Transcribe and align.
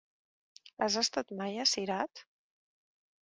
Has 0.85 0.95
estat 1.01 1.33
mai 1.41 1.61
a 1.63 1.67
Cirat? 1.73 2.21